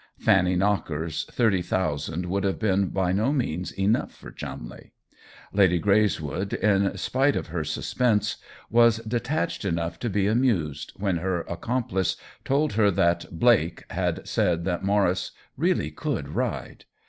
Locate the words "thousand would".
1.61-2.43